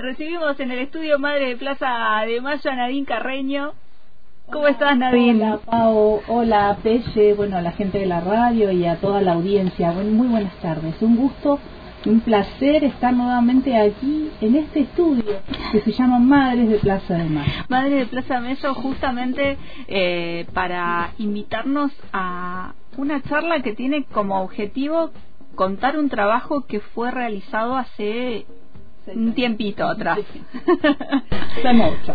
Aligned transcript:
Recibimos 0.00 0.58
en 0.60 0.70
el 0.70 0.78
estudio 0.78 1.18
Madre 1.18 1.48
de 1.48 1.56
Plaza 1.56 2.22
de 2.26 2.40
Mayo 2.40 2.70
a 2.70 2.74
Nadine 2.74 3.04
Carreño. 3.04 3.72
¿Cómo 4.50 4.66
estás, 4.66 4.96
Nadine? 4.96 5.44
Hola, 5.44 5.58
Pau. 5.58 6.22
Hola, 6.26 6.78
Pelle. 6.82 7.34
Bueno, 7.34 7.58
a 7.58 7.60
la 7.60 7.72
gente 7.72 7.98
de 7.98 8.06
la 8.06 8.20
radio 8.20 8.72
y 8.72 8.86
a 8.86 8.96
toda 8.96 9.20
la 9.20 9.34
audiencia. 9.34 9.92
muy 9.92 10.28
buenas 10.28 10.54
tardes. 10.62 10.94
Un 11.02 11.16
gusto 11.16 11.58
un 12.06 12.20
placer 12.20 12.82
estar 12.82 13.12
nuevamente 13.12 13.76
aquí 13.76 14.30
en 14.40 14.56
este 14.56 14.80
estudio 14.80 15.42
que 15.70 15.82
se 15.82 15.92
llama 15.92 16.18
Madres 16.18 16.70
de 16.70 16.78
Plaza 16.78 17.14
de 17.18 17.24
Mayo. 17.24 17.52
Madres 17.68 17.98
de 17.98 18.06
Plaza 18.06 18.34
de 18.36 18.40
Mayo, 18.40 18.74
justamente 18.74 19.58
eh, 19.86 20.46
para 20.54 21.10
invitarnos 21.18 21.92
a 22.14 22.72
una 22.96 23.20
charla 23.20 23.60
que 23.60 23.74
tiene 23.74 24.04
como 24.04 24.40
objetivo 24.40 25.10
contar 25.56 25.98
un 25.98 26.08
trabajo 26.08 26.64
que 26.66 26.80
fue 26.80 27.10
realizado 27.10 27.76
hace 27.76 28.46
un 29.14 29.32
tiempito 29.32 29.86
atrás. 29.86 30.18
Hace 31.58 31.72
mucho. 31.74 32.14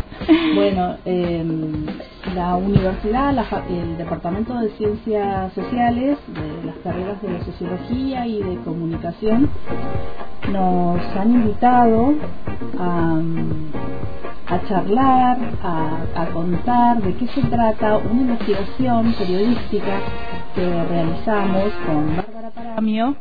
Bueno, 0.56 0.98
em, 1.06 1.86
la 2.34 2.56
universidad, 2.56 3.36
el 3.70 3.98
Departamento 3.98 4.54
de 4.60 4.70
Ciencias 4.72 5.54
Sociales, 5.54 6.18
de 6.28 6.66
las 6.66 6.76
carreras 6.78 7.22
de 7.22 7.44
Sociología 7.46 8.26
y 8.28 8.42
de 8.42 8.56
Comunicación, 8.64 9.50
nos 10.52 11.02
han 11.16 11.32
invitado 11.32 12.14
a, 12.80 13.22
a 14.48 14.68
charlar, 14.68 15.38
a, 15.64 16.22
a 16.22 16.26
contar 16.28 17.02
de 17.02 17.14
qué 17.16 17.28
se 17.28 17.42
trata 17.44 17.98
una 17.98 18.22
investigación 18.22 19.14
periodística 19.14 20.00
que 20.54 20.84
realizamos 20.86 21.74
con 21.86 22.16
Bárbara 22.16 22.50
Paramio 22.52 23.16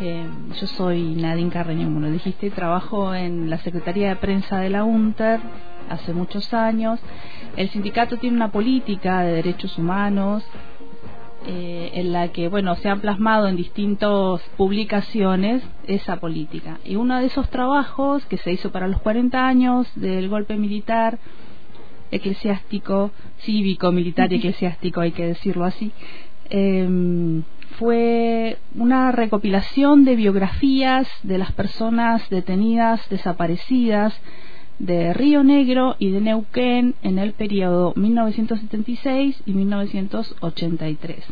eh, 0.00 0.26
yo 0.60 0.66
soy 0.66 1.14
Nadine 1.14 1.50
Carreño, 1.50 1.86
como 1.86 2.00
lo 2.00 2.10
dijiste, 2.10 2.50
trabajo 2.50 3.14
en 3.14 3.50
la 3.50 3.58
Secretaría 3.58 4.08
de 4.08 4.16
Prensa 4.16 4.58
de 4.60 4.70
la 4.70 4.84
UNTER 4.84 5.40
hace 5.88 6.12
muchos 6.12 6.54
años. 6.54 7.00
El 7.56 7.68
sindicato 7.70 8.16
tiene 8.16 8.36
una 8.36 8.52
política 8.52 9.22
de 9.22 9.32
derechos 9.32 9.76
humanos 9.78 10.44
eh, 11.46 11.90
en 11.94 12.12
la 12.12 12.28
que, 12.28 12.48
bueno, 12.48 12.76
se 12.76 12.88
han 12.88 13.00
plasmado 13.00 13.48
en 13.48 13.56
distintas 13.56 14.40
publicaciones 14.56 15.62
esa 15.86 16.16
política. 16.16 16.78
Y 16.84 16.96
uno 16.96 17.18
de 17.18 17.26
esos 17.26 17.48
trabajos 17.50 18.24
que 18.26 18.38
se 18.38 18.52
hizo 18.52 18.70
para 18.70 18.86
los 18.86 19.00
40 19.00 19.46
años 19.46 19.88
del 19.96 20.28
golpe 20.28 20.56
militar, 20.56 21.18
eclesiástico, 22.10 23.10
cívico, 23.40 23.92
militar 23.92 24.32
y 24.32 24.36
eclesiástico, 24.38 25.00
hay 25.00 25.12
que 25.12 25.26
decirlo 25.26 25.64
así, 25.64 25.92
eh, 26.50 27.42
fue 27.78 28.58
una 28.74 29.12
recopilación 29.12 30.04
de 30.04 30.16
biografías 30.16 31.06
de 31.22 31.38
las 31.38 31.52
personas 31.52 32.28
detenidas, 32.28 33.08
desaparecidas 33.08 34.14
de 34.78 35.12
Río 35.12 35.44
Negro 35.44 35.96
y 35.98 36.10
de 36.10 36.20
Neuquén 36.20 36.94
en 37.02 37.18
el 37.18 37.32
periodo 37.32 37.92
1976 37.96 39.42
y 39.46 39.52
1983. 39.52 41.24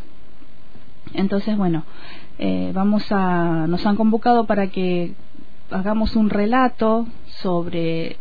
Entonces, 1.15 1.57
bueno, 1.57 1.85
eh, 2.39 2.71
vamos 2.75 3.05
a, 3.11 3.67
nos 3.69 3.85
han 3.87 3.97
convocado 3.97 4.47
para 4.47 4.69
que 4.69 5.15
hagamos 5.71 6.17
un 6.17 6.31
relato 6.31 7.07
sobre 7.41 8.19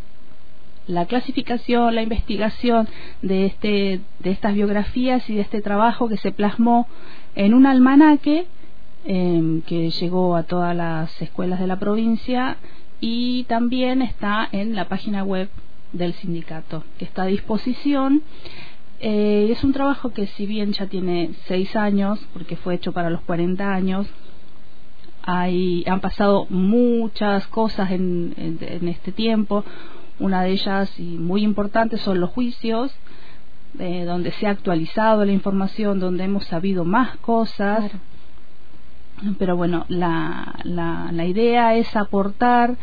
la 0.88 1.06
clasificación, 1.06 1.96
la 1.96 2.04
investigación 2.04 2.88
de, 3.22 3.48
este, 3.48 4.02
de 4.20 4.32
estas 4.32 4.54
biografías 4.54 5.28
y 5.30 5.36
de 5.36 5.42
este 5.42 5.62
trabajo 5.62 6.08
que 6.08 6.18
se 6.18 6.32
plasmó 6.32 6.88
en 7.36 7.54
un 7.54 7.66
almanaque 7.66 8.46
em, 9.06 9.62
que 9.62 9.90
llegó 9.90 10.36
a 10.36 10.44
todas 10.44 10.76
las 10.76 11.22
escuelas 11.22 11.60
de 11.60 11.68
la 11.68 11.80
provincia 11.80 12.58
y 13.02 13.44
también 13.46 14.02
está 14.02 14.48
en 14.52 14.76
la 14.76 14.88
página 14.88 15.24
web 15.24 15.50
del 15.92 16.14
sindicato, 16.14 16.84
que 16.98 17.06
está 17.06 17.24
a 17.24 17.28
disposición. 17.28 18.22
Eh, 19.00 19.50
es 19.52 19.64
un 19.64 19.74
trabajo 19.74 20.14
que 20.14 20.28
si 20.28 20.46
bien 20.46 20.72
ya 20.72 20.88
tiene 20.88 21.32
seis 21.48 21.76
años, 21.76 22.20
porque 22.34 22.56
fue 22.56 22.76
hecho 22.76 22.94
para 22.94 23.10
los 23.10 23.22
40 23.22 23.74
años, 23.74 24.08
hay, 25.24 25.84
han 25.88 26.02
pasado 26.02 26.46
muchas 26.50 27.48
cosas 27.48 27.92
en, 27.92 28.34
en 28.38 28.88
este 28.88 29.12
tiempo. 29.12 29.66
Una 30.20 30.44
de 30.44 30.52
ellas, 30.52 31.00
y 31.00 31.18
muy 31.18 31.44
importante, 31.44 31.98
son 31.98 32.20
los 32.20 32.30
juicios 32.30 32.94
eh, 33.80 34.06
donde 34.06 34.32
se 34.32 34.48
ha 34.48 34.52
actualizado 34.52 35.26
la 35.26 35.34
información, 35.34 36.00
donde 36.00 36.24
hemos 36.24 36.46
sabido 36.46 36.86
más 36.86 37.18
cosas. 37.18 37.92
Pero 39.38 39.56
bueno, 39.56 39.86
la, 39.90 40.56
la, 40.64 41.10
la 41.12 41.26
idea 41.26 41.76
es 41.76 41.96
aportar 41.96 42.76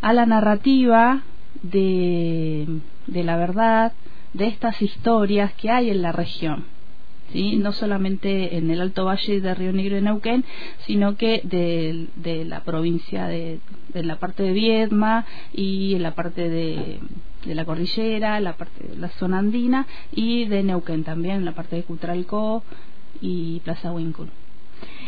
a 0.00 0.12
la 0.12 0.26
narrativa 0.26 1.22
de, 1.62 2.80
de 3.06 3.24
la 3.24 3.36
verdad, 3.36 3.92
de 4.34 4.46
estas 4.46 4.80
historias 4.82 5.52
que 5.54 5.70
hay 5.70 5.90
en 5.90 6.02
la 6.02 6.12
región. 6.12 6.64
¿Sí? 7.32 7.56
no 7.56 7.72
solamente 7.72 8.56
en 8.56 8.70
el 8.70 8.80
Alto 8.80 9.04
Valle 9.04 9.40
de 9.40 9.54
Río 9.54 9.72
Negro 9.72 9.98
y 9.98 10.02
Neuquén, 10.02 10.44
sino 10.86 11.16
que 11.16 11.40
de, 11.44 12.44
la 12.44 12.60
provincia 12.60 13.26
de, 13.26 13.60
de, 13.92 14.02
la 14.02 14.16
parte 14.16 14.42
de 14.42 14.52
Viedma 14.52 15.26
y 15.52 15.94
en 15.94 16.02
la 16.02 16.14
parte 16.14 16.48
de, 16.48 17.00
la 17.44 17.64
cordillera, 17.64 18.40
la 18.40 18.54
parte 18.54 18.88
de 18.88 18.96
la 18.96 19.08
zona 19.10 19.38
andina 19.38 19.86
y 20.12 20.46
de 20.46 20.62
Neuquén 20.62 21.04
también, 21.04 21.44
la 21.44 21.52
parte 21.52 21.76
de 21.76 21.82
Cutralcó 21.82 22.62
y 23.20 23.60
Plaza 23.60 23.92
Huíncul. 23.92 24.28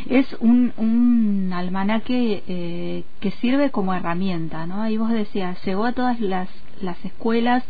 Es 0.08 0.26
un, 0.40 0.72
un 0.76 1.52
almanaque 1.52 2.42
eh, 2.46 3.04
que 3.20 3.30
sirve 3.32 3.70
como 3.70 3.94
herramienta, 3.94 4.66
¿no? 4.66 4.82
Ahí 4.82 4.96
vos 4.96 5.10
decías, 5.10 5.62
llegó 5.64 5.84
a 5.84 5.92
todas 5.92 6.20
las, 6.20 6.48
las 6.80 7.02
escuelas 7.04 7.62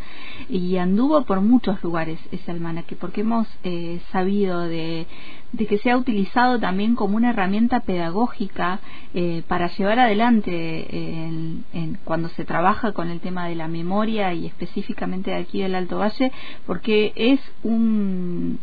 y 0.48 0.76
anduvo 0.76 1.22
por 1.24 1.40
muchos 1.40 1.82
lugares 1.82 2.18
ese 2.30 2.50
almanaque, 2.50 2.96
porque 2.96 3.22
hemos 3.22 3.48
eh, 3.64 4.00
sabido 4.12 4.60
de, 4.60 5.06
de, 5.52 5.66
que 5.66 5.78
se 5.78 5.90
ha 5.90 5.96
utilizado 5.96 6.58
también 6.60 6.94
como 6.94 7.16
una 7.16 7.30
herramienta 7.30 7.80
pedagógica 7.80 8.80
eh, 9.12 9.42
para 9.48 9.68
llevar 9.76 9.98
adelante 9.98 10.86
en, 10.90 11.64
en, 11.72 11.98
cuando 12.04 12.28
se 12.30 12.44
trabaja 12.44 12.92
con 12.92 13.10
el 13.10 13.20
tema 13.20 13.48
de 13.48 13.56
la 13.56 13.68
memoria 13.68 14.32
y 14.34 14.46
específicamente 14.46 15.32
de 15.32 15.36
aquí 15.38 15.60
del 15.60 15.74
Alto 15.74 15.98
Valle, 15.98 16.32
porque 16.66 17.12
es 17.16 17.40
un, 17.62 18.58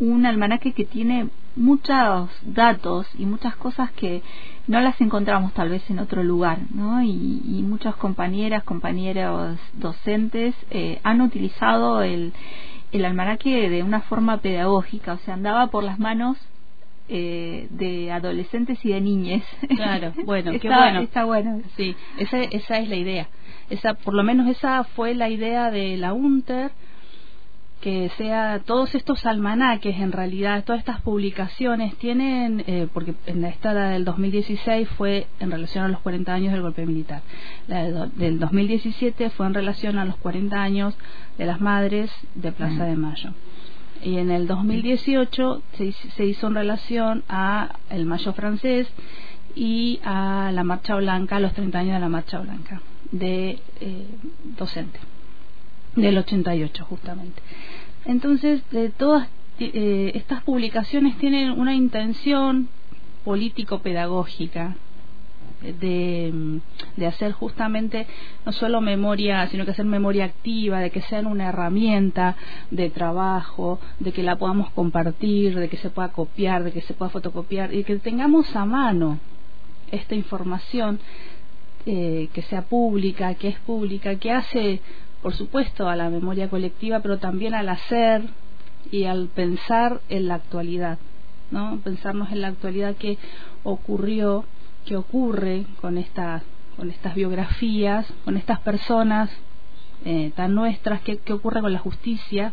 un 0.00 0.26
almanaque 0.26 0.72
que 0.72 0.84
tiene 0.84 1.28
muchos 1.56 2.30
datos 2.42 3.06
y 3.18 3.26
muchas 3.26 3.56
cosas 3.56 3.90
que 3.92 4.22
no 4.66 4.80
las 4.80 5.00
encontramos 5.00 5.52
tal 5.52 5.68
vez 5.68 5.88
en 5.90 5.98
otro 5.98 6.22
lugar, 6.22 6.58
¿no? 6.70 7.02
Y, 7.02 7.42
y 7.44 7.62
muchas 7.62 7.94
compañeras, 7.96 8.64
compañeros 8.64 9.58
docentes 9.74 10.54
eh, 10.70 11.00
han 11.02 11.20
utilizado 11.20 12.02
el, 12.02 12.32
el 12.92 13.04
almanaque 13.04 13.68
de 13.68 13.82
una 13.82 14.00
forma 14.02 14.38
pedagógica, 14.38 15.14
o 15.14 15.18
sea, 15.18 15.34
andaba 15.34 15.66
por 15.68 15.84
las 15.84 15.98
manos 15.98 16.38
eh, 17.08 17.66
de 17.70 18.12
adolescentes 18.12 18.82
y 18.84 18.90
de 18.90 19.00
niñes. 19.00 19.44
Claro, 19.76 20.12
bueno, 20.24 20.52
qué 20.60 20.68
bueno. 20.68 21.00
Está 21.00 21.24
bueno. 21.24 21.60
Sí, 21.76 21.96
esa, 22.18 22.38
esa 22.38 22.78
es 22.78 22.88
la 22.88 22.96
idea. 22.96 23.28
Esa, 23.68 23.94
por 23.94 24.14
lo 24.14 24.22
menos 24.22 24.48
esa 24.48 24.84
fue 24.84 25.14
la 25.14 25.28
idea 25.28 25.70
de 25.70 25.96
la 25.96 26.12
UNTER 26.12 26.70
que 27.82 28.10
sea 28.16 28.60
todos 28.64 28.94
estos 28.94 29.26
almanaques 29.26 29.98
en 29.98 30.12
realidad 30.12 30.62
todas 30.64 30.78
estas 30.78 31.00
publicaciones 31.00 31.96
tienen 31.96 32.62
eh, 32.68 32.86
porque 32.94 33.14
en 33.26 33.44
esta 33.44 33.74
del 33.74 34.04
2016 34.04 34.88
fue 34.96 35.26
en 35.40 35.50
relación 35.50 35.84
a 35.84 35.88
los 35.88 36.00
40 36.00 36.32
años 36.32 36.52
del 36.52 36.62
golpe 36.62 36.86
militar. 36.86 37.22
La 37.66 38.06
del 38.06 38.38
2017 38.38 39.30
fue 39.30 39.46
en 39.46 39.54
relación 39.54 39.98
a 39.98 40.04
los 40.04 40.16
40 40.16 40.62
años 40.62 40.94
de 41.36 41.44
las 41.44 41.60
madres 41.60 42.10
de 42.36 42.52
Plaza 42.52 42.84
de 42.84 42.94
Mayo. 42.94 43.34
Y 44.04 44.18
en 44.18 44.30
el 44.30 44.46
2018 44.46 45.62
se, 45.76 45.92
se 45.92 46.24
hizo 46.24 46.46
en 46.46 46.54
relación 46.54 47.24
a 47.28 47.76
el 47.90 48.06
Mayo 48.06 48.32
francés 48.32 48.88
y 49.56 50.00
a 50.04 50.50
la 50.52 50.62
Marcha 50.62 50.94
Blanca, 50.94 51.40
los 51.40 51.52
30 51.52 51.78
años 51.78 51.94
de 51.94 52.00
la 52.00 52.08
Marcha 52.08 52.38
Blanca 52.38 52.80
de 53.10 53.58
eh, 53.80 54.06
docente 54.56 54.98
del 55.96 56.18
88 56.18 56.84
justamente. 56.84 57.42
Entonces, 58.04 58.62
de 58.70 58.90
todas 58.90 59.28
eh, 59.58 60.12
estas 60.14 60.42
publicaciones 60.42 61.16
tienen 61.18 61.50
una 61.50 61.74
intención 61.74 62.68
político-pedagógica 63.24 64.76
de, 65.62 66.60
de, 66.96 67.06
hacer 67.06 67.30
justamente 67.30 68.08
no 68.44 68.50
solo 68.50 68.80
memoria, 68.80 69.46
sino 69.46 69.64
que 69.64 69.70
hacer 69.70 69.84
memoria 69.84 70.24
activa, 70.24 70.80
de 70.80 70.90
que 70.90 71.02
sean 71.02 71.26
una 71.26 71.50
herramienta 71.50 72.36
de 72.72 72.90
trabajo, 72.90 73.78
de 74.00 74.12
que 74.12 74.24
la 74.24 74.36
podamos 74.36 74.70
compartir, 74.70 75.56
de 75.56 75.68
que 75.68 75.76
se 75.76 75.90
pueda 75.90 76.08
copiar, 76.08 76.64
de 76.64 76.72
que 76.72 76.80
se 76.80 76.94
pueda 76.94 77.10
fotocopiar 77.10 77.72
y 77.72 77.84
que 77.84 77.96
tengamos 77.98 78.56
a 78.56 78.64
mano 78.64 79.20
esta 79.92 80.16
información 80.16 80.98
eh, 81.84 82.28
que 82.32 82.42
sea 82.42 82.62
pública, 82.62 83.34
que 83.34 83.48
es 83.48 83.58
pública, 83.60 84.16
que 84.16 84.32
hace 84.32 84.80
por 85.22 85.34
supuesto, 85.34 85.88
a 85.88 85.96
la 85.96 86.10
memoria 86.10 86.50
colectiva, 86.50 87.00
pero 87.00 87.18
también 87.18 87.54
al 87.54 87.68
hacer 87.68 88.22
y 88.90 89.04
al 89.04 89.28
pensar 89.28 90.00
en 90.08 90.28
la 90.28 90.34
actualidad, 90.34 90.98
¿no? 91.50 91.78
Pensarnos 91.84 92.32
en 92.32 92.40
la 92.40 92.48
actualidad 92.48 92.96
que 92.96 93.18
ocurrió, 93.62 94.44
que 94.84 94.96
ocurre 94.96 95.64
con 95.80 95.96
esta 95.98 96.42
con 96.76 96.90
estas 96.90 97.14
biografías, 97.14 98.06
con 98.24 98.36
estas 98.36 98.60
personas 98.60 99.30
eh, 100.04 100.32
tan 100.34 100.54
nuestras, 100.54 101.00
qué, 101.02 101.18
qué 101.18 101.32
ocurre 101.32 101.60
con 101.60 101.72
la 101.72 101.78
justicia 101.78 102.52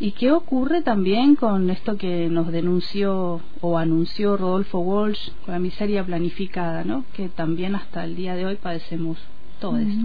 y 0.00 0.12
qué 0.12 0.32
ocurre 0.32 0.82
también 0.82 1.36
con 1.36 1.70
esto 1.70 1.96
que 1.96 2.28
nos 2.28 2.50
denunció 2.50 3.40
o 3.60 3.78
anunció 3.78 4.36
Rodolfo 4.36 4.78
Walsh 4.78 5.30
con 5.44 5.52
la 5.52 5.60
miseria 5.60 6.04
planificada, 6.04 6.84
¿no? 6.84 7.04
que 7.12 7.28
también 7.28 7.74
hasta 7.74 8.04
el 8.04 8.16
día 8.16 8.34
de 8.34 8.46
hoy 8.46 8.56
padecemos 8.56 9.18
todo 9.64 9.78
esto. 9.78 10.04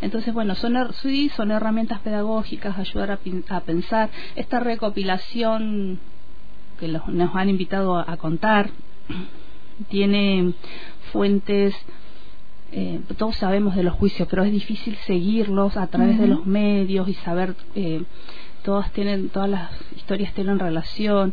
Entonces, 0.00 0.32
bueno, 0.32 0.54
son, 0.54 0.76
sí, 1.02 1.28
son 1.30 1.50
herramientas 1.50 1.98
pedagógicas, 2.00 2.78
ayudar 2.78 3.10
a, 3.10 3.18
a 3.48 3.60
pensar. 3.60 4.10
Esta 4.36 4.60
recopilación 4.60 5.98
que 6.78 6.86
los, 6.86 7.08
nos 7.08 7.34
han 7.34 7.48
invitado 7.48 7.98
a, 7.98 8.16
contar 8.16 8.70
tiene 9.88 10.52
fuentes 11.12 11.74
eh, 12.72 13.00
todos 13.16 13.36
sabemos 13.36 13.74
de 13.74 13.82
los 13.82 13.94
juicios, 13.94 14.28
pero 14.28 14.44
es 14.44 14.52
difícil 14.52 14.96
seguirlos 15.06 15.76
a 15.76 15.86
través 15.86 16.18
de 16.18 16.26
los 16.26 16.46
medios 16.46 17.08
y 17.08 17.14
saber 17.14 17.54
eh, 17.74 18.02
todas 18.62 18.92
tienen 18.92 19.28
todas 19.30 19.48
las 19.48 19.70
historias 19.96 20.32
tienen 20.34 20.58
relación. 20.58 21.32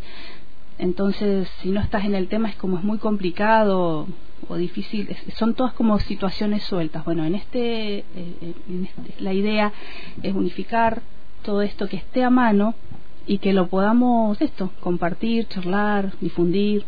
Entonces, 0.83 1.47
si 1.61 1.69
no 1.69 1.79
estás 1.79 2.03
en 2.03 2.13
el 2.13 2.27
tema 2.27 2.49
es 2.49 2.57
como 2.57 2.77
es 2.77 2.83
muy 2.83 2.97
complicado 2.97 4.05
o 4.49 4.55
difícil, 4.57 5.15
son 5.37 5.53
todas 5.53 5.71
como 5.71 5.97
situaciones 5.99 6.63
sueltas. 6.63 7.05
Bueno, 7.05 7.23
en 7.23 7.35
este, 7.35 7.99
eh, 7.99 8.53
en 8.67 8.83
este, 8.83 9.23
la 9.23 9.31
idea 9.31 9.71
es 10.21 10.35
unificar 10.35 11.01
todo 11.41 11.61
esto 11.61 11.87
que 11.87 11.95
esté 11.95 12.25
a 12.25 12.29
mano 12.29 12.75
y 13.25 13.37
que 13.37 13.53
lo 13.53 13.67
podamos 13.67 14.41
esto 14.41 14.71
compartir, 14.81 15.47
charlar, 15.47 16.11
difundir. 16.19 16.83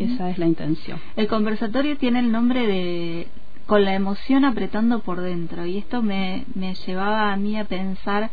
Esa 0.00 0.30
es 0.30 0.38
la 0.38 0.46
intención. 0.46 0.98
El 1.14 1.28
conversatorio 1.28 1.96
tiene 1.98 2.18
el 2.18 2.32
nombre 2.32 2.66
de 2.66 3.28
con 3.66 3.84
la 3.84 3.94
emoción 3.94 4.44
apretando 4.44 5.00
por 5.00 5.20
dentro 5.20 5.66
y 5.66 5.78
esto 5.78 6.02
me, 6.02 6.46
me 6.54 6.74
llevaba 6.74 7.32
a 7.32 7.36
mí 7.36 7.56
a 7.58 7.64
pensar 7.64 8.30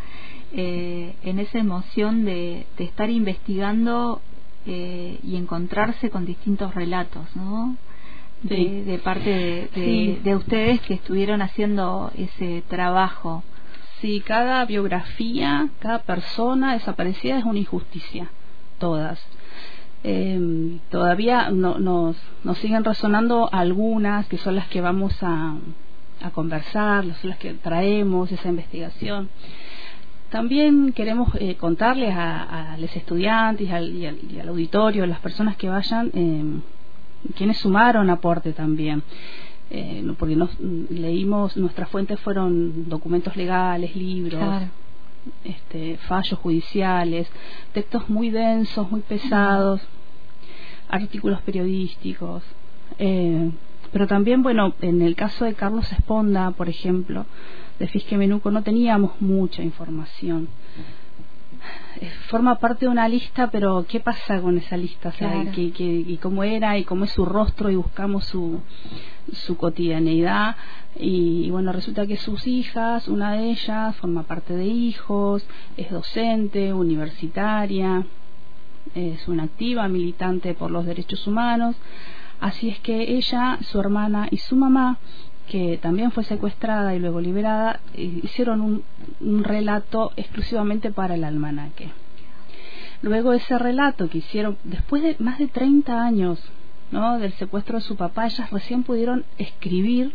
eh, 0.54 1.16
en 1.24 1.40
esa 1.40 1.60
emoción 1.60 2.24
de, 2.24 2.66
de 2.78 2.84
estar 2.84 3.10
investigando 3.10 4.22
eh, 4.66 5.20
y 5.24 5.36
encontrarse 5.36 6.10
con 6.10 6.26
distintos 6.26 6.74
relatos, 6.74 7.24
¿no? 7.36 7.76
De, 8.44 9.00
parte 9.02 9.70
de, 9.74 10.20
de, 10.22 10.36
ustedes 10.36 10.82
que 10.82 10.96
estuvieron 10.96 11.42
haciendo 11.42 12.12
ese 12.18 12.62
trabajo. 12.68 13.42
Sí, 14.02 14.20
cada 14.20 14.66
biografía, 14.66 15.70
cada 15.80 16.00
persona 16.00 16.74
desaparecida 16.74 17.38
es 17.38 17.46
una 17.46 17.60
injusticia, 17.60 18.30
todas. 18.80 19.26
Eh, 20.04 20.78
todavía 20.90 21.50
no, 21.52 21.80
nos, 21.80 22.18
nos 22.44 22.58
siguen 22.58 22.84
resonando 22.84 23.48
algunas 23.54 24.28
que 24.28 24.38
son 24.38 24.56
las 24.56 24.68
que 24.68 24.82
vamos 24.82 25.16
a, 25.24 25.56
a 26.22 26.30
conversar, 26.32 27.06
son 27.22 27.30
las 27.30 27.40
que 27.40 27.54
traemos 27.54 28.32
esa 28.32 28.50
investigación. 28.50 29.30
También 30.34 30.94
queremos 30.94 31.30
eh, 31.36 31.58
contarles 31.58 32.12
a, 32.18 32.76
los 32.80 32.96
estudiantes 32.96 33.68
y 33.68 33.72
al, 33.72 33.94
y, 33.94 34.40
al, 34.40 34.50
auditorio, 34.50 35.04
a 35.04 35.08
las 35.08 35.20
personas 35.20 35.56
que 35.58 35.70
vayan, 35.70 36.10
eh, 36.12 36.44
quienes 37.36 37.58
sumaron 37.58 38.10
aporte 38.10 38.52
también. 38.52 39.04
Eh, 39.70 40.04
porque 40.18 40.36
nos 40.36 40.60
leímos, 40.60 41.56
nuestras 41.56 41.88
fuentes 41.88 42.20
fueron 42.20 42.90
documentos 42.90 43.36
legales, 43.38 43.96
libros, 43.96 44.64
este, 45.44 45.98
fallos 45.98 46.40
judiciales, 46.40 47.30
textos 47.72 48.10
muy 48.10 48.32
densos, 48.32 48.90
muy 48.90 49.02
pesados, 49.02 49.82
artículos 50.90 51.44
periodísticos. 51.44 52.42
Eh, 52.98 53.52
pero 53.92 54.08
también, 54.08 54.42
bueno, 54.42 54.74
en 54.82 55.04
el 55.04 55.16
caso 55.16 55.46
de 55.46 55.54
Carlos 55.54 55.92
Esponda, 55.92 56.50
por 56.50 56.70
ejemplo, 56.70 57.28
de 57.80 57.88
Fisque 57.88 58.18
Menuco, 58.18 58.52
no 58.52 58.64
teníamos 58.64 59.20
mucha 59.22 59.64
información. 59.64 60.48
Eh, 62.02 62.12
forma 62.28 62.60
parte 62.60 62.86
de 62.86 62.92
una 62.92 63.08
lista, 63.08 63.50
pero 63.50 63.86
¿qué 63.88 64.00
pasa 64.00 64.42
con 64.42 64.58
esa 64.58 64.76
lista? 64.76 65.10
O 65.10 65.12
sea, 65.14 65.44
y 65.56 66.18
cómo 66.22 66.44
era 66.44 66.78
y 66.78 66.84
cómo 66.84 67.06
es 67.06 67.12
su 67.12 67.26
rostro 67.26 67.70
y 67.70 67.76
buscamos 67.76 68.26
su, 68.26 68.60
su 69.32 69.56
cotidianeidad. 69.58 70.56
Y, 70.96 71.50
bueno, 71.50 71.72
resulta 71.72 72.06
que 72.06 72.18
sus 72.18 72.46
hijas, 72.46 73.08
una 73.08 73.34
de 73.34 73.52
ellas 73.52 73.96
forma 73.96 74.24
parte 74.24 74.54
de 74.56 74.66
hijos, 74.66 75.46
es 75.78 75.90
docente, 75.90 76.74
universitaria, 76.74 78.06
es 78.94 79.28
una 79.28 79.44
activa 79.44 79.88
militante 79.88 80.54
por 80.54 80.70
los 80.70 80.86
derechos 80.86 81.26
humanos, 81.26 81.76
así 82.40 82.70
es 82.70 82.80
que 82.80 83.16
ella, 83.16 83.58
su 83.62 83.80
hermana 83.80 84.28
y 84.30 84.38
su 84.38 84.56
mamá 84.56 85.00
que 85.48 85.78
también 85.78 86.12
fue 86.12 86.24
secuestrada 86.24 86.96
y 86.96 87.00
luego 87.00 87.20
liberada, 87.20 87.80
hicieron 87.96 88.62
un, 88.62 88.84
un, 89.20 89.44
relato 89.44 90.12
exclusivamente 90.16 90.92
para 90.92 91.16
el 91.16 91.24
almanaque. 91.24 91.90
Luego 93.02 93.34
ese 93.34 93.58
relato 93.58 94.10
que 94.10 94.20
hicieron, 94.20 94.58
después 94.64 95.04
de 95.04 95.18
más 95.20 95.38
de 95.40 95.48
30 95.48 96.02
años 96.02 96.40
¿no? 96.92 97.20
del 97.20 97.34
secuestro 97.34 97.80
de 97.80 97.84
su 97.84 97.98
papá, 97.98 98.28
ellas 98.28 98.50
recién 98.52 98.84
pudieron 98.84 99.26
escribir 99.38 100.14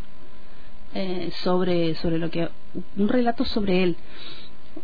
eh, 0.94 1.30
sobre, 1.42 1.94
sobre 1.96 2.18
lo 2.18 2.30
que, 2.30 2.48
un 2.96 3.08
relato 3.08 3.44
sobre 3.44 3.82
él. 3.82 3.96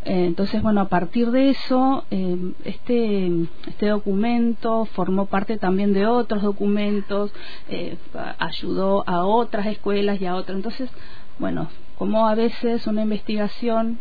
Eh, 0.04 0.26
entonces, 0.26 0.62
bueno, 0.62 0.80
a 0.82 0.88
partir 0.88 1.30
de 1.30 1.50
eso, 1.50 2.04
eh, 2.10 2.52
este, 2.64 3.30
este 3.66 3.88
documento 3.88 4.84
formó 4.86 5.26
parte 5.26 5.58
también 5.58 5.92
de 5.92 6.06
otros 6.06 6.42
documentos, 6.42 7.32
eh, 7.68 7.96
ayudó 8.38 9.04
a 9.08 9.24
otras 9.24 9.66
escuelas 9.66 10.20
y 10.20 10.26
a 10.26 10.34
otras. 10.34 10.56
Entonces, 10.56 10.90
bueno, 11.38 11.68
como 11.96 12.26
a 12.26 12.34
veces 12.34 12.86
una 12.86 13.02
investigación 13.02 13.98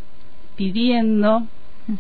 pidiendo 0.55 1.47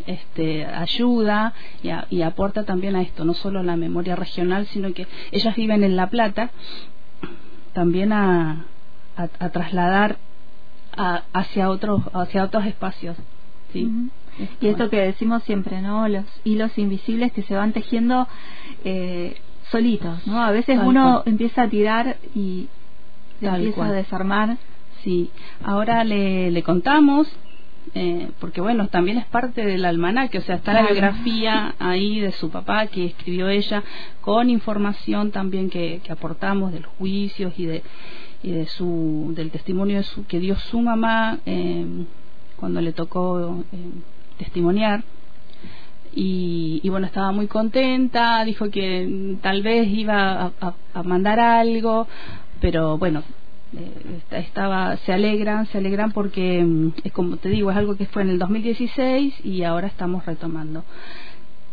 este, 0.05 0.65
ayuda 0.65 1.53
y, 1.81 1.89
y, 2.15 2.21
aporta 2.21 2.63
también 2.63 2.95
a 2.95 3.01
esto, 3.01 3.25
no 3.25 3.33
solo 3.33 3.59
a 3.59 3.63
la 3.63 3.75
memoria 3.75 4.15
regional, 4.15 4.65
sino 4.67 4.93
que 4.93 5.07
ellas 5.31 5.55
viven 5.55 5.83
en 5.83 5.95
La 5.97 6.09
Plata, 6.09 6.51
también 7.73 8.13
a, 8.13 8.65
a, 9.15 9.49
trasladar 9.49 10.17
a, 10.95 11.23
hacia 11.33 11.69
otros 11.69 12.01
hacia 12.13 12.43
otros 12.43 12.65
espacios 12.65 13.17
sí. 13.73 13.91
Y 14.61 14.67
esto 14.67 14.89
que 14.89 14.97
decimos 14.97 15.43
siempre 15.43 15.81
no 15.81 16.07
los 16.07 16.25
hilos 16.43 16.77
invisibles 16.77 17.31
que 17.33 17.43
se 17.43 17.55
van 17.55 17.71
tejiendo 17.71 18.27
eh, 18.83 19.37
solitos 19.69 20.25
no 20.25 20.41
a 20.41 20.51
veces 20.51 20.79
uno 20.83 21.21
empieza 21.25 21.63
a 21.63 21.69
tirar 21.69 22.17
y 22.33 22.67
empieza 23.41 23.85
a 23.85 23.91
desarmar 23.91 24.57
sí. 25.03 25.29
Ahora 25.63 26.03
le, 26.03 26.49
le 26.51 26.63
contamos 26.63 27.27
eh, 27.95 28.29
porque 28.39 28.61
bueno, 28.61 28.87
también 28.87 29.17
es 29.17 29.25
parte 29.25 29.65
del 29.65 29.85
almanaque, 29.85 30.39
o 30.39 30.41
sea, 30.41 30.55
está 30.55 30.73
la 30.73 30.83
biografía 30.83 31.75
ahí 31.79 32.19
de 32.19 32.31
su 32.31 32.49
papá 32.49 32.87
que 32.87 33.05
escribió 33.05 33.49
ella, 33.49 33.83
con 34.21 34.49
información 34.49 35.31
también 35.31 35.69
que, 35.69 36.01
que 36.03 36.11
aportamos 36.11 36.71
de 36.71 36.79
los 36.79 36.91
juicios 36.93 37.53
y 37.57 37.65
de, 37.65 37.83
y 38.41 38.51
de 38.51 38.65
su, 38.67 39.33
del 39.35 39.51
testimonio 39.51 39.97
de 39.97 40.03
su, 40.03 40.25
que 40.25 40.39
dio 40.39 40.55
su 40.55 40.79
mamá 40.79 41.39
eh, 41.45 41.85
cuando 42.63 42.79
le 42.79 42.93
tocó 42.93 43.61
eh, 43.73 43.77
testimoniar. 44.37 45.03
Y, 46.15 46.79
y, 46.81 46.87
bueno, 46.87 47.07
estaba 47.07 47.33
muy 47.33 47.47
contenta, 47.47 48.45
dijo 48.45 48.69
que 48.69 49.35
tal 49.41 49.61
vez 49.63 49.89
iba 49.89 50.53
a, 50.61 50.73
a 50.93 51.03
mandar 51.03 51.41
algo, 51.41 52.07
pero 52.61 52.97
bueno, 52.97 53.21
eh, 53.75 54.21
estaba 54.31 54.95
se 54.97 55.11
alegran 55.11 55.65
se 55.65 55.77
alegran 55.77 56.13
porque 56.13 56.63
mm, 56.63 56.93
es 57.03 57.11
como 57.11 57.35
te 57.35 57.49
digo 57.49 57.69
es 57.69 57.75
algo 57.75 57.97
que 57.97 58.05
fue 58.05 58.21
en 58.21 58.29
el 58.29 58.39
2016 58.39 59.43
y 59.43 59.63
ahora 59.63 59.87
estamos 59.87 60.25
retomando 60.25 60.85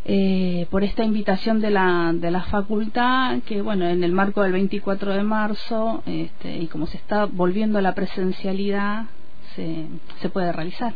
eh, 0.06 0.66
por 0.70 0.82
esta 0.82 1.04
invitación 1.04 1.60
de 1.60 1.70
la 1.70 2.12
de 2.14 2.30
la 2.30 2.42
facultad 2.44 3.40
que 3.42 3.62
bueno 3.62 3.86
en 3.86 4.02
el 4.02 4.12
marco 4.12 4.42
del 4.42 4.52
24 4.52 5.12
de 5.12 5.22
marzo 5.22 6.02
este, 6.06 6.56
y 6.58 6.66
como 6.66 6.86
se 6.86 6.96
está 6.96 7.26
volviendo 7.26 7.78
a 7.78 7.82
la 7.82 7.94
presencialidad 7.94 9.04
se, 9.54 9.86
se 10.20 10.28
puede 10.28 10.52
realizar 10.52 10.94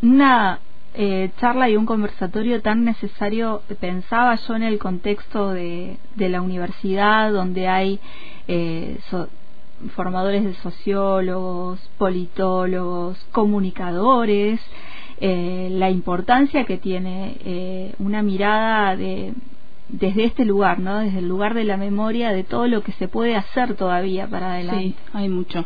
una 0.00 0.60
eh, 0.94 1.30
charla 1.38 1.68
y 1.68 1.76
un 1.76 1.86
conversatorio 1.86 2.60
tan 2.62 2.84
necesario 2.84 3.62
pensaba 3.80 4.34
yo 4.36 4.56
en 4.56 4.62
el 4.62 4.78
contexto 4.78 5.50
de, 5.50 5.98
de 6.16 6.28
la 6.28 6.40
universidad 6.40 7.32
donde 7.32 7.68
hay 7.68 8.00
eh, 8.48 8.98
formadores 9.94 10.44
de 10.44 10.54
sociólogos, 10.54 11.78
politólogos, 11.98 13.18
comunicadores, 13.32 14.60
eh, 15.20 15.68
la 15.72 15.90
importancia 15.90 16.64
que 16.64 16.78
tiene 16.78 17.36
eh, 17.44 17.94
una 17.98 18.22
mirada 18.22 18.96
de 18.96 19.34
desde 19.88 20.24
este 20.24 20.44
lugar, 20.44 20.80
¿no? 20.80 20.98
Desde 20.98 21.20
el 21.20 21.28
lugar 21.28 21.54
de 21.54 21.64
la 21.64 21.78
memoria, 21.78 22.30
de 22.32 22.44
todo 22.44 22.66
lo 22.66 22.82
que 22.82 22.92
se 22.92 23.08
puede 23.08 23.36
hacer 23.36 23.74
todavía 23.74 24.26
para 24.26 24.52
adelante. 24.52 24.82
Sí, 24.82 24.94
hay 25.14 25.28
mucho. 25.30 25.64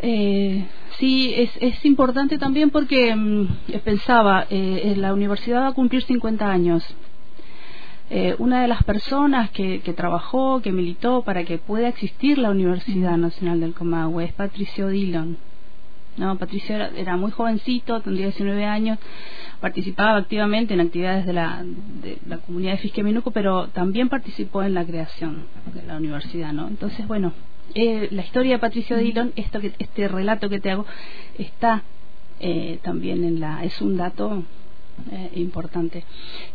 Eh, 0.00 0.64
sí, 0.98 1.34
es, 1.34 1.50
es 1.60 1.84
importante 1.84 2.38
también 2.38 2.70
porque 2.70 3.14
mm, 3.14 3.48
pensaba, 3.84 4.46
eh, 4.48 4.94
la 4.96 5.12
universidad 5.12 5.62
va 5.62 5.68
a 5.68 5.72
cumplir 5.72 6.02
50 6.02 6.50
años 6.50 6.84
eh, 8.10 8.34
una 8.38 8.62
de 8.62 8.68
las 8.68 8.82
personas 8.84 9.50
que, 9.50 9.80
que, 9.80 9.92
trabajó, 9.92 10.62
que 10.62 10.72
militó 10.72 11.22
para 11.22 11.44
que 11.44 11.58
pueda 11.58 11.88
existir 11.88 12.38
la 12.38 12.50
Universidad 12.50 13.18
Nacional 13.18 13.60
del 13.60 13.74
Comahue 13.74 14.24
es 14.24 14.32
Patricio 14.32 14.88
Dillon. 14.88 15.36
No, 16.18 16.36
Patricio 16.36 16.76
era, 16.76 17.16
muy 17.16 17.30
jovencito, 17.30 18.00
tendría 18.00 18.26
19 18.26 18.64
años, 18.64 18.98
participaba 19.60 20.16
activamente 20.16 20.74
en 20.74 20.80
actividades 20.80 21.24
de 21.26 21.32
la, 21.32 21.64
de 22.02 22.18
la 22.26 22.38
comunidad 22.38 22.72
de 22.72 22.78
Fisqueminuco, 22.78 23.30
pero 23.30 23.68
también 23.68 24.08
participó 24.08 24.62
en 24.62 24.74
la 24.74 24.84
creación 24.84 25.44
de 25.72 25.82
la 25.84 25.96
universidad, 25.96 26.52
¿no? 26.52 26.66
Entonces, 26.66 27.06
bueno, 27.06 27.32
eh, 27.74 28.08
la 28.10 28.22
historia 28.22 28.54
de 28.54 28.58
Patricio 28.58 28.96
Dillon, 28.96 29.32
esto 29.36 29.60
que, 29.60 29.72
este 29.78 30.08
relato 30.08 30.48
que 30.48 30.60
te 30.60 30.70
hago, 30.70 30.86
está 31.38 31.82
eh, 32.40 32.78
también 32.82 33.24
en 33.24 33.40
la, 33.40 33.64
es 33.64 33.80
un 33.80 33.96
dato 33.96 34.42
eh, 35.10 35.30
importante. 35.36 36.04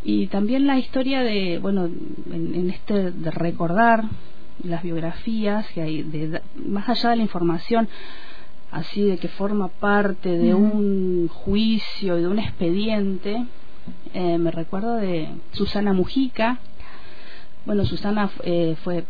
Y 0.04 0.28
también 0.28 0.68
la 0.68 0.78
historia 0.78 1.22
de, 1.22 1.60
bueno, 1.60 1.86
en, 1.86 2.70
este 2.70 3.12
de 3.12 3.32
recordar 3.32 4.06
las 4.64 4.84
biografías 4.84 5.68
que 5.70 5.82
hay, 5.82 6.04
de, 6.04 6.42
más 6.66 6.90
allá 6.90 7.12
de 7.12 7.16
la 7.18 7.24
información, 7.24 7.88
así 8.74 9.04
de 9.04 9.18
que 9.18 9.28
forma 9.28 9.68
parte 9.68 10.30
de 10.38 10.54
un 10.56 11.28
juicio 11.28 12.18
y 12.18 12.22
de 12.22 12.28
un 12.28 12.40
expediente, 12.40 13.46
eh, 14.14 14.38
me 14.40 14.50
recuerdo 14.50 14.96
de 14.96 15.30
Susana 15.52 15.94
Mujica. 15.94 16.58
Bueno, 17.66 17.86
Susana 17.86 18.32
eh, 18.44 18.76
fue 18.84 19.06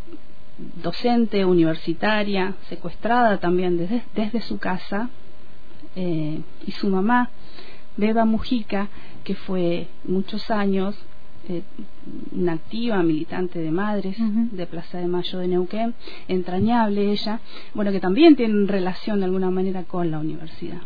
docente 0.83 1.45
universitaria, 1.45 2.55
secuestrada 2.67 3.37
también 3.37 3.77
desde, 3.77 4.03
desde 4.13 4.41
su 4.41 4.59
casa, 4.59 5.09
eh, 5.95 6.41
y 6.67 6.71
su 6.71 6.89
mamá, 6.89 7.29
Beba 7.95 8.25
Mujica, 8.25 8.89
que 9.23 9.35
fue 9.35 9.87
muchos 10.03 10.51
años 10.51 10.95
eh, 11.49 11.63
una 12.31 12.53
activa 12.53 13.03
militante 13.03 13.59
de 13.59 13.71
madres 13.71 14.15
de 14.17 14.65
Plaza 14.65 14.97
de 14.97 15.07
Mayo 15.07 15.39
de 15.39 15.47
Neuquén, 15.49 15.93
entrañable 16.27 17.11
ella, 17.11 17.39
bueno, 17.73 17.91
que 17.91 17.99
también 17.99 18.35
tiene 18.35 18.65
relación 18.65 19.19
de 19.19 19.25
alguna 19.25 19.49
manera 19.49 19.83
con 19.83 20.09
la 20.09 20.19
universidad. 20.19 20.81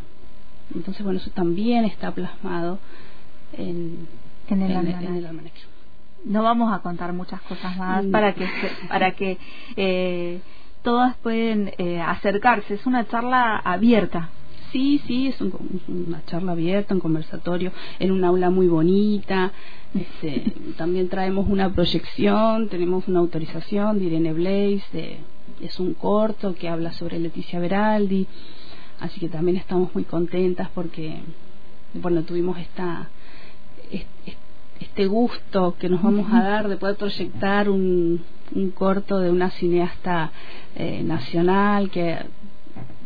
Entonces, 0.74 1.04
bueno, 1.04 1.20
eso 1.20 1.32
también 1.32 1.86
está 1.86 2.12
plasmado 2.12 2.80
en, 3.54 4.08
en 4.50 4.62
el, 4.62 4.76
almanaque. 5.26 5.62
No 6.26 6.44
vamos 6.44 6.74
a 6.74 6.80
contar 6.80 7.14
muchas 7.14 7.42
cosas 7.42 7.78
más 7.78 8.06
para 8.08 8.34
que 8.34 8.48
para 8.90 9.12
que 9.12 9.38
eh, 9.76 10.42
todas 10.82 11.16
pueden 11.18 11.72
eh, 11.78 12.02
acercarse. 12.02 12.74
Es 12.74 12.86
una 12.86 13.08
charla 13.08 13.58
abierta 13.58 14.30
Sí, 14.72 15.02
sí, 15.08 15.28
es 15.28 15.40
una 15.42 16.24
charla 16.26 16.52
abierta, 16.52 16.94
un 16.94 17.00
conversatorio 17.00 17.72
en 18.00 18.12
un 18.12 18.24
aula 18.24 18.50
muy 18.50 18.68
bonita. 18.68 19.54
Este, 19.94 20.54
también 20.76 21.08
traemos 21.08 21.48
una 21.50 21.74
proyección, 21.74 22.68
tenemos 22.68 23.08
una 23.08 23.20
autorización 23.20 24.00
de 24.00 24.06
Irene 24.06 24.34
Blaze, 24.34 25.20
es 25.62 25.80
un 25.80 25.94
corto 25.94 26.54
que 26.56 26.68
habla 26.68 26.92
sobre 26.92 27.20
Leticia 27.20 27.60
Veraldi, 27.60 28.28
así 29.00 29.20
que 29.20 29.30
también 29.30 29.58
estamos 29.58 29.94
muy 29.96 30.04
contentas 30.04 30.70
porque, 30.76 31.22
bueno, 31.94 32.24
tuvimos 32.24 32.58
esta, 32.60 33.08
este 34.80 35.08
gusto 35.08 35.76
que 35.80 35.88
nos 35.88 36.04
vamos 36.04 36.32
a 36.34 36.44
dar 36.44 36.68
de 36.68 36.76
poder 36.76 36.98
proyectar 36.98 37.70
un, 37.70 38.22
un 38.54 38.72
corto 38.72 39.20
de 39.20 39.32
una 39.32 39.50
cineasta 39.52 40.32
eh, 40.76 41.02
nacional 41.04 41.90
que 41.90 42.18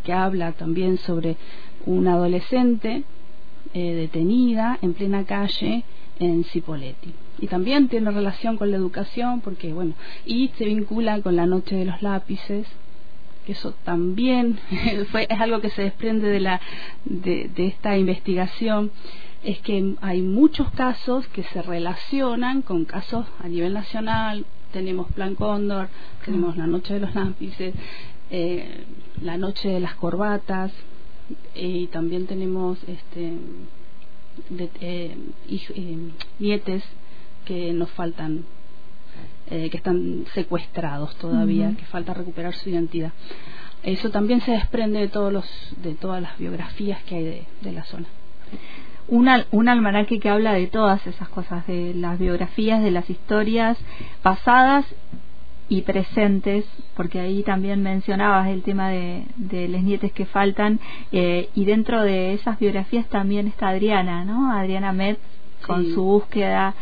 que 0.03 0.13
habla 0.13 0.53
también 0.53 0.98
sobre 0.98 1.38
una 1.86 2.13
adolescente 2.13 3.03
eh, 3.74 3.93
detenida 3.93 4.77
en 4.81 4.93
plena 4.93 5.25
calle 5.25 5.84
en 6.20 6.43
Cipoletti. 6.46 7.13
Y 7.39 7.48
también 7.48 7.88
tiene 7.88 8.12
relación 8.12 8.58
con 8.58 8.70
la 8.70 8.77
educación 8.77 9.41
porque, 9.41 9.74
bueno, 9.74 9.93
y 10.25 10.50
se 10.58 10.65
vincula 10.65 11.22
con 11.22 11.36
la 11.36 11.46
noche 11.46 11.75
de 11.75 11.86
los 11.86 12.01
lápices, 12.01 12.67
que 13.46 13.53
eso 13.53 13.74
también 13.84 14.60
fue, 15.12 15.25
es 15.29 15.39
algo 15.39 15.62
que 15.62 15.70
se 15.70 15.84
desprende 15.84 16.27
de, 16.27 16.39
la, 16.39 16.62
de, 17.05 17.50
de 17.55 17.67
esta 17.67 17.98
investigación, 17.98 18.91
es 19.43 19.60
que 19.60 19.96
hay 20.01 20.22
muchos 20.22 20.70
casos 20.72 21.27
que 21.29 21.43
se 21.43 21.62
relacionan 21.63 22.62
con 22.62 22.86
casos 22.86 23.25
a 23.43 23.48
nivel 23.48 23.74
nacional, 23.74 24.46
tenemos 24.72 25.12
Plan 25.13 25.36
Cóndor, 25.36 25.89
tenemos 26.24 26.58
la 26.58 26.67
noche 26.67 26.93
de 26.93 27.00
los 27.01 27.15
lápices, 27.15 27.74
eh, 28.33 28.85
la 29.21 29.38
noche 29.38 29.67
de 29.67 29.81
las 29.81 29.95
corbatas 29.95 30.71
y 31.53 31.88
también 31.88 32.27
tenemos 32.27 32.79
este 32.88 33.33
eh, 34.79 35.17
eh, 35.50 35.97
nietes 36.39 36.83
que 37.43 37.73
nos 37.73 37.91
faltan 37.91 38.45
que 39.50 39.75
están 39.75 40.23
secuestrados 40.33 41.13
todavía 41.17 41.75
que 41.77 41.83
falta 41.83 42.13
recuperar 42.13 42.53
su 42.53 42.69
identidad. 42.69 43.11
Eso 43.83 44.09
también 44.09 44.39
se 44.39 44.51
desprende 44.51 45.00
de 45.00 45.09
todos 45.09 45.33
los 45.33 45.45
de 45.83 45.93
todas 45.95 46.21
las 46.21 46.38
biografías 46.38 47.03
que 47.03 47.15
hay 47.15 47.23
de, 47.25 47.43
de 47.59 47.71
la 47.73 47.83
zona. 47.83 48.07
Un 49.09 49.67
almanaque 49.67 50.21
que 50.21 50.29
habla 50.29 50.53
de 50.53 50.67
todas 50.67 51.05
esas 51.05 51.27
cosas, 51.27 51.67
de 51.67 51.93
las 51.93 52.17
biografías, 52.17 52.81
de 52.81 52.91
las 52.91 53.09
historias 53.09 53.77
pasadas 54.21 54.85
y 55.72 55.84
presentes, 55.84 56.66
porque 56.98 57.22
ahí 57.22 57.44
también 57.44 57.82
mencionabas 57.82 58.50
el 58.50 58.62
tema 58.62 58.90
de, 58.90 59.24
de 59.38 59.70
les 59.70 59.82
nietes 59.84 60.12
que 60.12 60.25
faltan, 60.25 60.82
eh, 61.13 61.48
y 61.56 61.63
dentro 61.63 62.04
de 62.04 62.34
esas 62.34 62.60
biografías 62.60 63.08
también 63.08 63.48
está 63.48 63.70
Adriana, 63.70 64.25
¿no? 64.25 64.51
Adriana 64.51 64.92
Metz, 64.92 65.22
con 65.66 65.86
su 65.94 66.04
búsqueda, 66.04 66.75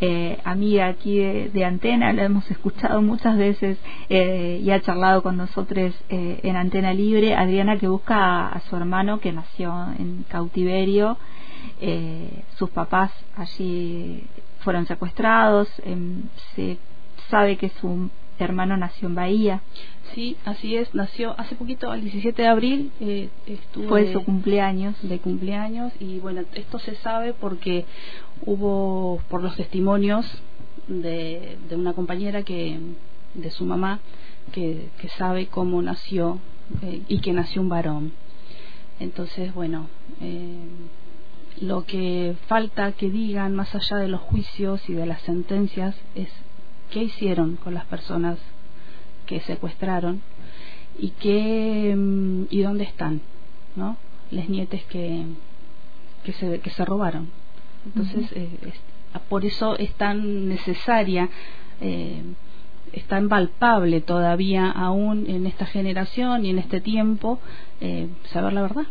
eh, 0.00 0.38
amiga 0.44 0.86
aquí 0.86 1.18
de, 1.18 1.64
Antena, 1.64 2.12
la 2.12 2.22
hemos 2.22 2.48
escuchado 2.48 3.02
muchas 3.02 3.36
veces 3.36 3.78
eh, 4.10 4.60
y 4.62 4.70
ha 4.70 4.80
charlado 4.80 5.24
con 5.24 5.36
nosotros 5.36 5.92
eh, 6.08 6.38
en 6.44 6.54
Antena 6.54 6.94
Libre. 6.94 7.34
Adriana 7.34 7.78
que 7.78 7.88
busca 7.88 8.46
a, 8.46 8.60
su 8.60 8.76
hermano 8.76 9.18
que 9.18 9.32
nació 9.32 9.72
en 9.98 10.24
cautiverio, 10.28 11.18
eh, 11.80 12.44
sus 12.58 12.70
papás 12.70 13.10
allí 13.36 14.22
fueron 14.60 14.86
secuestrados, 14.86 15.68
em, 15.84 16.22
se 16.54 16.78
sabe 17.28 17.56
que 17.56 17.70
su 17.80 18.08
hermano 18.38 18.76
nació 18.76 19.08
en 19.08 19.14
Bahía. 19.14 19.62
Sí, 20.14 20.36
así 20.44 20.76
es, 20.76 20.94
nació 20.94 21.38
hace 21.38 21.56
poquito, 21.56 21.92
el 21.92 22.02
17 22.02 22.42
de 22.42 22.48
abril, 22.48 22.92
eh, 23.00 23.28
estuvo 23.46 23.88
fue 23.88 24.12
su 24.12 24.24
cumpleaños. 24.24 24.96
De 25.02 25.18
cumpleaños, 25.18 25.92
y 26.00 26.18
bueno, 26.18 26.42
esto 26.54 26.78
se 26.78 26.94
sabe 26.96 27.32
porque 27.32 27.84
hubo, 28.44 29.20
por 29.28 29.42
los 29.42 29.56
testimonios 29.56 30.26
de, 30.88 31.58
de 31.68 31.76
una 31.76 31.92
compañera 31.92 32.42
que, 32.42 32.78
de 33.34 33.50
su 33.50 33.64
mamá, 33.64 34.00
que, 34.52 34.88
que 34.98 35.08
sabe 35.08 35.46
cómo 35.46 35.82
nació 35.82 36.38
eh, 36.82 37.02
y 37.08 37.20
que 37.20 37.32
nació 37.32 37.62
un 37.62 37.68
varón. 37.68 38.12
Entonces, 38.98 39.52
bueno, 39.54 39.88
eh, 40.20 40.56
lo 41.60 41.84
que 41.84 42.36
falta 42.46 42.92
que 42.92 43.10
digan 43.10 43.54
más 43.54 43.74
allá 43.74 43.96
de 43.98 44.08
los 44.08 44.20
juicios 44.20 44.88
y 44.88 44.94
de 44.94 45.06
las 45.06 45.22
sentencias 45.22 45.94
es 46.14 46.30
qué 46.90 47.04
hicieron 47.04 47.56
con 47.56 47.74
las 47.74 47.84
personas 47.86 48.38
que 49.26 49.40
secuestraron 49.40 50.22
y 50.98 51.10
qué 51.10 51.94
mm, 51.96 52.44
y 52.50 52.62
dónde 52.62 52.84
están 52.84 53.20
no 53.74 53.96
les 54.30 54.48
nietes 54.48 54.82
que 54.84 55.24
que 56.24 56.32
se 56.32 56.60
que 56.60 56.70
se 56.70 56.84
robaron. 56.84 57.28
Entonces 57.84 58.32
eh, 58.32 58.48
por 59.28 59.44
eso 59.44 59.76
es 59.78 59.92
tan 59.94 60.48
necesaria 60.48 61.28
eh, 61.80 62.22
es 62.92 63.04
tan 63.04 63.28
palpable 63.28 64.00
todavía 64.00 64.70
aún 64.70 65.26
en 65.28 65.46
esta 65.46 65.66
generación 65.66 66.44
y 66.44 66.50
en 66.50 66.58
este 66.58 66.80
tiempo 66.80 67.40
eh, 67.80 68.08
saber 68.32 68.52
la 68.52 68.62
verdad 68.62 68.86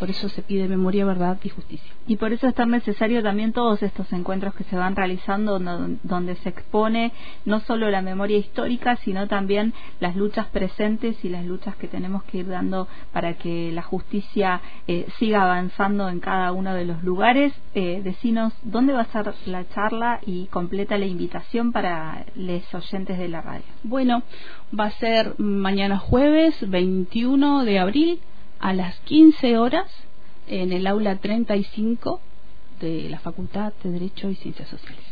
por 0.00 0.08
eso 0.08 0.30
se 0.30 0.40
pide 0.40 0.66
memoria, 0.66 1.04
verdad 1.04 1.38
y 1.44 1.50
justicia. 1.50 1.92
Y 2.06 2.16
por 2.16 2.32
eso 2.32 2.48
es 2.48 2.54
tan 2.54 2.70
necesario 2.70 3.22
también 3.22 3.52
todos 3.52 3.82
estos 3.82 4.10
encuentros 4.14 4.54
que 4.54 4.64
se 4.64 4.74
van 4.74 4.96
realizando 4.96 5.58
donde 5.58 6.36
se 6.36 6.48
expone 6.48 7.12
no 7.44 7.60
solo 7.60 7.90
la 7.90 8.00
memoria 8.00 8.38
histórica, 8.38 8.96
sino 8.96 9.28
también 9.28 9.74
las 10.00 10.16
luchas 10.16 10.46
presentes 10.46 11.22
y 11.22 11.28
las 11.28 11.44
luchas 11.44 11.76
que 11.76 11.86
tenemos 11.86 12.24
que 12.24 12.38
ir 12.38 12.48
dando 12.48 12.88
para 13.12 13.34
que 13.34 13.70
la 13.72 13.82
justicia 13.82 14.62
eh, 14.88 15.06
siga 15.18 15.42
avanzando 15.42 16.08
en 16.08 16.20
cada 16.20 16.50
uno 16.52 16.72
de 16.72 16.86
los 16.86 17.04
lugares. 17.04 17.52
Eh, 17.74 18.00
decinos 18.02 18.54
dónde 18.62 18.94
va 18.94 19.02
a 19.02 19.12
ser 19.12 19.34
la 19.44 19.68
charla 19.68 20.20
y 20.24 20.46
completa 20.46 20.96
la 20.96 21.06
invitación 21.06 21.72
para 21.72 22.24
los 22.34 22.74
oyentes 22.74 23.18
de 23.18 23.28
la 23.28 23.42
radio. 23.42 23.64
Bueno, 23.82 24.22
va 24.78 24.86
a 24.86 24.92
ser 24.92 25.38
mañana 25.38 25.98
jueves 25.98 26.56
21 26.66 27.64
de 27.64 27.78
abril 27.78 28.20
a 28.60 28.72
las 28.72 28.98
15 29.00 29.58
horas 29.58 29.86
en 30.46 30.72
el 30.72 30.86
aula 30.86 31.16
35 31.16 32.20
de 32.80 33.08
la 33.08 33.18
Facultad 33.18 33.72
de 33.82 33.90
Derecho 33.90 34.30
y 34.30 34.34
Ciencias 34.36 34.68
Sociales. 34.68 35.04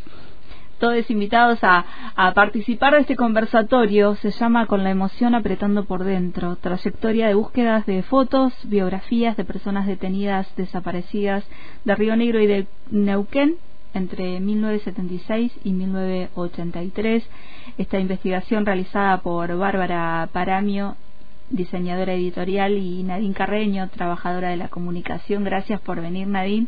Todos 0.79 1.11
invitados 1.11 1.59
a, 1.61 1.85
participar 2.33 2.93
de 2.93 3.01
este 3.01 3.17
conversatorio. 3.17 4.15
Se 4.15 4.31
llama 4.31 4.65
Con 4.65 4.85
la 4.85 4.91
emoción 4.91 5.35
apretando 5.35 5.83
por 5.83 6.05
dentro. 6.05 6.55
Trayectoria 6.55 7.27
de 7.27 7.33
búsquedas 7.33 7.85
de 7.85 8.01
fotos, 8.01 8.53
biografías 8.63 9.35
de 9.35 9.43
personas 9.43 9.87
detenidas, 9.87 10.47
desaparecidas 10.55 11.43
de 11.83 11.95
Río 11.95 12.15
Negro 12.15 12.39
y 12.39 12.47
de 12.47 12.67
Neuquén 12.91 13.57
entre 13.93 14.39
1976 14.39 15.51
y 15.65 15.73
1983. 15.73 17.27
Esta 17.77 17.99
investigación 17.99 18.65
realizada 18.65 19.17
por 19.17 19.57
Bárbara 19.57 20.29
Paramio 20.31 20.95
diseñadora 21.49 22.13
editorial, 22.13 22.77
y 22.77 23.03
Nadine 23.03 23.33
Carreño, 23.33 23.89
trabajadora 23.89 24.49
de 24.49 24.57
la 24.57 24.69
comunicación. 24.69 25.43
Gracias 25.43 25.81
por 25.81 26.01
venir, 26.01 26.27
Nadine, 26.27 26.67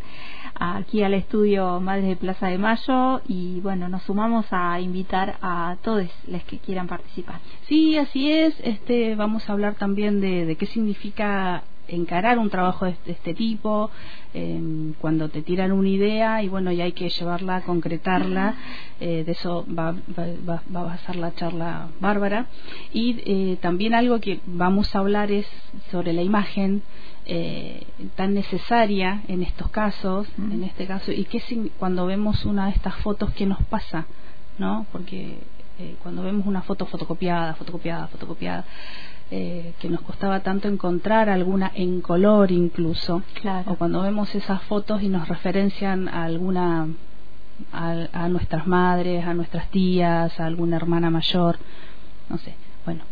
aquí 0.55 1.03
al 1.03 1.13
estudio 1.13 1.79
Madres 1.79 2.07
de 2.07 2.15
Plaza 2.15 2.47
de 2.47 2.57
Mayo. 2.57 3.21
Y 3.27 3.59
bueno, 3.61 3.89
nos 3.89 4.03
sumamos 4.03 4.45
a 4.51 4.79
invitar 4.79 5.37
a 5.41 5.77
todos 5.81 6.07
los 6.27 6.43
que 6.43 6.59
quieran 6.59 6.87
participar. 6.87 7.39
Sí, 7.67 7.97
así 7.97 8.31
es. 8.31 8.55
Este, 8.63 9.15
vamos 9.15 9.49
a 9.49 9.53
hablar 9.53 9.75
también 9.75 10.21
de, 10.21 10.45
de 10.45 10.55
qué 10.55 10.65
significa 10.65 11.63
encarar 11.91 12.39
un 12.39 12.49
trabajo 12.49 12.85
de 12.85 12.95
este 13.05 13.33
tipo, 13.33 13.91
em, 14.33 14.93
cuando 14.93 15.29
te 15.29 15.41
tiran 15.41 15.71
una 15.71 15.89
idea 15.89 16.41
y 16.41 16.47
bueno, 16.47 16.71
y 16.71 16.81
hay 16.81 16.93
que 16.93 17.09
llevarla 17.09 17.57
a 17.57 17.61
concretarla, 17.61 18.55
eh, 18.99 19.23
de 19.25 19.31
eso 19.31 19.65
va, 19.67 19.93
va, 20.17 20.61
va, 20.73 20.93
a 20.93 20.97
ser 20.99 21.17
la 21.17 21.33
charla 21.35 21.89
Bárbara. 21.99 22.47
Y 22.93 23.21
eh, 23.25 23.57
también 23.61 23.93
algo 23.93 24.19
que 24.19 24.39
vamos 24.45 24.95
a 24.95 24.99
hablar 24.99 25.31
es 25.31 25.47
sobre 25.91 26.13
la 26.13 26.21
imagen. 26.21 26.81
Eh, 27.23 27.85
tan 28.15 28.33
necesaria 28.33 29.21
en 29.27 29.43
estos 29.43 29.69
casos, 29.69 30.27
en 30.39 30.63
este 30.63 30.87
caso, 30.87 31.11
y 31.11 31.25
qué 31.25 31.39
cuando 31.77 32.07
vemos 32.07 32.45
una 32.45 32.65
de 32.65 32.71
estas 32.71 32.95
fotos, 32.95 33.31
¿qué 33.33 33.45
nos 33.45 33.61
pasa? 33.65 34.07
¿No? 34.57 34.87
Porque 34.91 35.37
cuando 36.01 36.23
vemos 36.23 36.47
una 36.47 36.63
foto 36.63 36.87
fotocopiada, 36.87 37.53
fotocopiada, 37.53 38.07
fotocopiada, 38.07 38.65
eh, 39.33 39.73
que 39.79 39.87
nos 39.87 40.01
costaba 40.01 40.41
tanto 40.41 40.67
encontrar 40.67 41.29
alguna 41.29 41.71
en 41.73 42.01
color 42.01 42.51
incluso. 42.51 43.23
O 43.65 43.75
cuando 43.75 44.01
vemos 44.01 44.35
esas 44.35 44.61
fotos 44.63 45.01
y 45.01 45.07
nos 45.07 45.29
referencian 45.29 46.09
a 46.09 46.25
alguna 46.25 46.89
a, 47.71 48.27
nuestras 48.27 48.67
madres 48.67 49.25
a 49.25 49.33
nuestras 49.33 49.69
tías 49.69 50.37
a 50.39 50.45
alguna 50.45 50.75
hermana 50.75 51.09
mayor 51.09 51.57
no 52.29 52.37
sé. 52.39 52.55
Bueno 52.85 53.03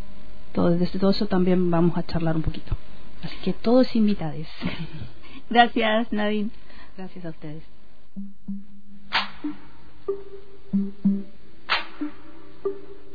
todo 0.52 0.72
desde 0.72 1.00
todo 1.00 1.12
eso 1.12 1.28
también 1.28 1.72
vamos 1.72 1.98
a 1.98 2.06
charlar 2.06 2.36
un 2.36 2.42
poquito. 2.42 2.76
Así 3.24 3.36
que 3.44 3.54
todos 3.54 3.96
invitados 3.96 4.48
gracias 5.50 6.12
Nadine. 6.12 6.50
Gracias 6.98 7.24
a 7.24 7.30
ustedes. 7.30 7.64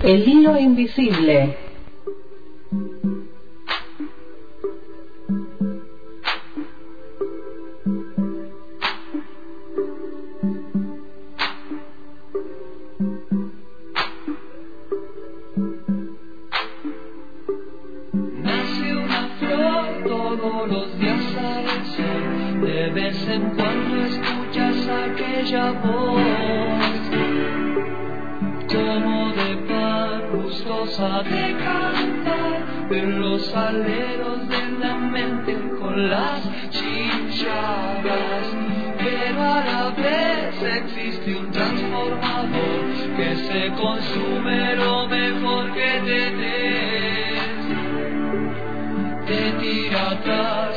El 0.00 0.28
hilo 0.28 0.58
invisible 0.58 1.73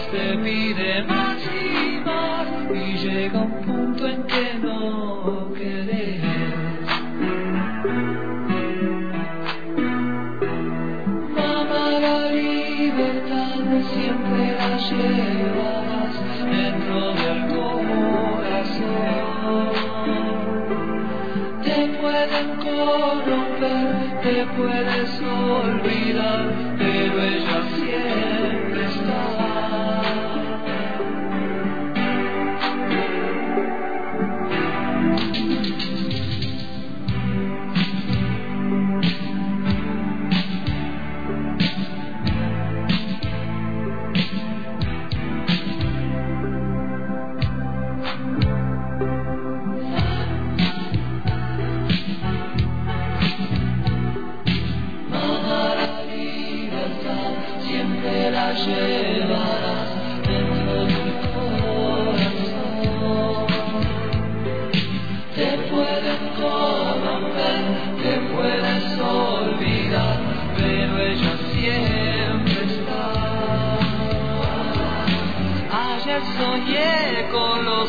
atrás, 0.08 0.12
te 0.12 0.38
pide 0.38 1.17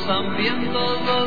con 0.08 0.72
los 0.72 1.17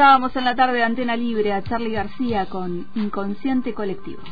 Escuchábamos 0.00 0.34
en 0.34 0.44
la 0.46 0.56
tarde 0.56 0.78
de 0.78 0.82
Antena 0.82 1.14
Libre 1.14 1.52
a 1.52 1.62
Charlie 1.62 1.92
García 1.92 2.46
con 2.46 2.86
Inconsciente 2.94 3.74
Colectivo. 3.74 4.22